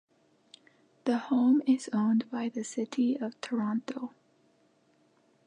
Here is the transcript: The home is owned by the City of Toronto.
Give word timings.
The 1.05 1.19
home 1.19 1.61
is 1.67 1.87
owned 1.93 2.27
by 2.31 2.49
the 2.49 2.63
City 2.63 3.17
of 3.19 3.39
Toronto. 3.39 4.15